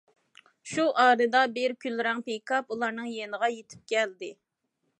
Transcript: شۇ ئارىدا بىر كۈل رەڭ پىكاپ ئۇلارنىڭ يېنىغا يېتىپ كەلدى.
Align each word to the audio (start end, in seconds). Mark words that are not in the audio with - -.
شۇ 0.69 0.85
ئارىدا 1.03 1.41
بىر 1.57 1.75
كۈل 1.85 2.01
رەڭ 2.07 2.23
پىكاپ 2.29 2.73
ئۇلارنىڭ 2.77 3.13
يېنىغا 3.17 3.53
يېتىپ 3.57 3.85
كەلدى. 3.95 4.35